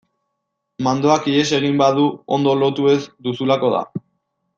[0.85, 2.05] Mandoak ihes egin badu
[2.39, 3.83] ondo lotu ez duzulako da.